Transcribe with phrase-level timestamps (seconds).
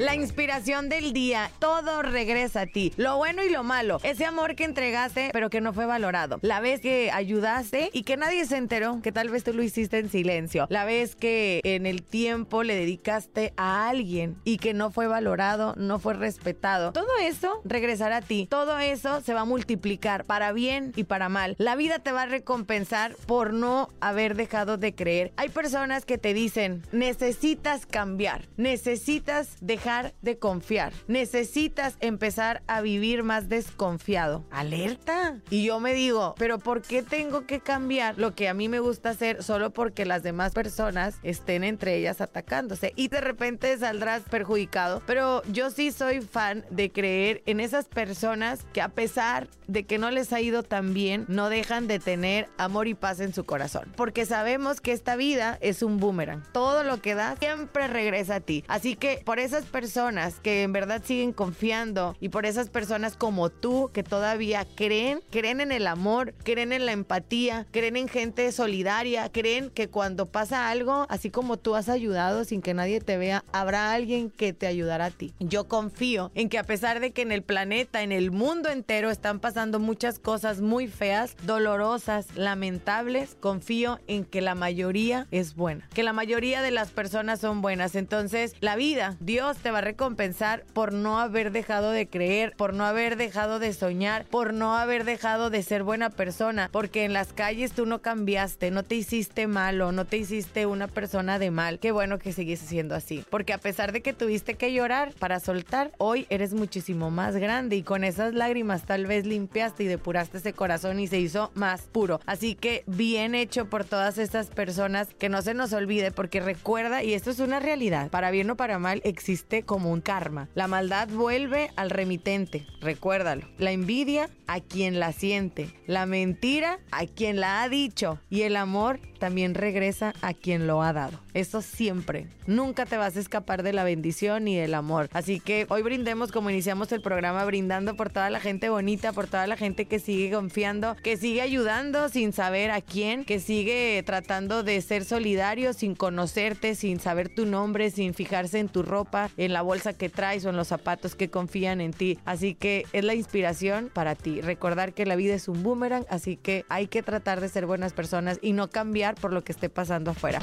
[0.00, 2.90] La inspiración del día, todo regresa a ti.
[2.96, 4.00] Lo bueno y lo malo.
[4.02, 6.38] Ese amor que entregaste, pero que no fue valorado.
[6.40, 9.98] La vez que ayudaste y que nadie se enteró, que tal vez tú lo hiciste
[9.98, 10.66] en silencio.
[10.70, 15.74] La vez que en el tiempo le dedicaste a alguien y que no fue valorado,
[15.76, 16.92] no fue respetado.
[16.92, 18.46] Todo eso regresará a ti.
[18.48, 21.56] Todo eso se va a multiplicar para bien y para mal.
[21.58, 25.34] La vida te va a recompensar por no haber dejado de creer.
[25.36, 29.89] Hay personas que te dicen, necesitas cambiar, necesitas dejar
[30.22, 30.92] de confiar.
[31.08, 34.44] Necesitas empezar a vivir más desconfiado.
[34.50, 35.40] Alerta.
[35.50, 38.78] Y yo me digo, pero ¿por qué tengo que cambiar lo que a mí me
[38.78, 42.92] gusta hacer solo porque las demás personas estén entre ellas atacándose?
[42.94, 45.02] Y de repente saldrás perjudicado.
[45.06, 49.98] Pero yo sí soy fan de creer en esas personas que a pesar de que
[49.98, 53.44] no les ha ido tan bien, no dejan de tener amor y paz en su
[53.44, 53.92] corazón.
[53.96, 56.42] Porque sabemos que esta vida es un boomerang.
[56.52, 58.64] Todo lo que das siempre regresa a ti.
[58.68, 63.16] Así que por esas personas personas que en verdad siguen confiando y por esas personas
[63.16, 68.06] como tú que todavía creen, creen en el amor, creen en la empatía, creen en
[68.06, 73.00] gente solidaria, creen que cuando pasa algo, así como tú has ayudado sin que nadie
[73.00, 75.32] te vea, habrá alguien que te ayudará a ti.
[75.40, 79.08] Yo confío en que a pesar de que en el planeta, en el mundo entero
[79.08, 85.88] están pasando muchas cosas muy feas, dolorosas, lamentables, confío en que la mayoría es buena,
[85.94, 87.94] que la mayoría de las personas son buenas.
[87.94, 92.74] Entonces, la vida, Dios te va a recompensar por no haber dejado de creer, por
[92.74, 97.12] no haber dejado de soñar, por no haber dejado de ser buena persona, porque en
[97.12, 101.50] las calles tú no cambiaste, no te hiciste malo, no te hiciste una persona de
[101.50, 101.78] mal.
[101.78, 105.40] Qué bueno que sigues siendo así, porque a pesar de que tuviste que llorar para
[105.40, 110.38] soltar, hoy eres muchísimo más grande y con esas lágrimas tal vez limpiaste y depuraste
[110.38, 112.20] ese corazón y se hizo más puro.
[112.26, 117.02] Así que bien hecho por todas estas personas, que no se nos olvide, porque recuerda,
[117.02, 120.48] y esto es una realidad, para bien o para mal existe como un karma.
[120.54, 123.46] La maldad vuelve al remitente, recuérdalo.
[123.58, 125.70] La envidia a quien la siente.
[125.86, 128.18] La mentira a quien la ha dicho.
[128.30, 131.20] Y el amor también regresa a quien lo ha dado.
[131.34, 132.26] Eso siempre.
[132.46, 135.08] Nunca te vas a escapar de la bendición y del amor.
[135.12, 139.28] Así que hoy brindemos como iniciamos el programa, brindando por toda la gente bonita, por
[139.28, 144.02] toda la gente que sigue confiando, que sigue ayudando sin saber a quién, que sigue
[144.04, 149.30] tratando de ser solidario sin conocerte, sin saber tu nombre, sin fijarse en tu ropa,
[149.50, 152.18] en la bolsa que traes o en los zapatos que confían en ti.
[152.24, 154.40] Así que es la inspiración para ti.
[154.40, 157.92] Recordar que la vida es un boomerang, así que hay que tratar de ser buenas
[157.92, 160.38] personas y no cambiar por lo que esté pasando afuera.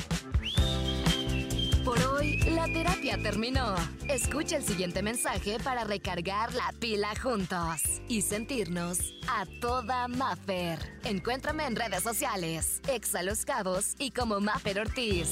[1.86, 3.76] Por hoy, la terapia terminó.
[4.10, 10.80] Escucha el siguiente mensaje para recargar la pila juntos y sentirnos a toda Maffer.
[11.06, 15.30] Encuéntrame en redes sociales, Exa Los Cabos y como Maffer Ortiz.